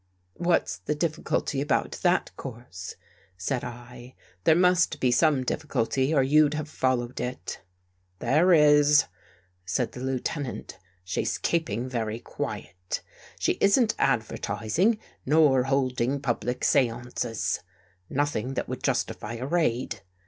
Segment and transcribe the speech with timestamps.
[0.49, 2.95] "What's the difficulty about that course?"
[3.37, 3.67] said I.
[3.67, 6.97] io6 FIGHTING THE DEVIL WITH FIRE'' There must be some difficulty or you'd have fol
[6.97, 7.61] lowed it.""
[8.17, 9.05] There is,"
[9.63, 13.01] said the Lieutenant." She's keep ing very quiet.
[13.37, 17.59] She isn't advertising nor holding public seances.
[18.09, 20.01] Nothing that would justify a raid.